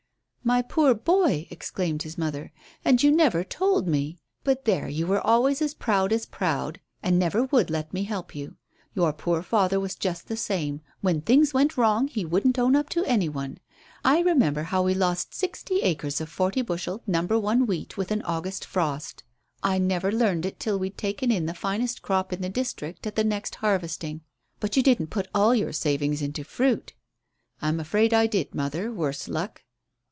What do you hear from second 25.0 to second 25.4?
put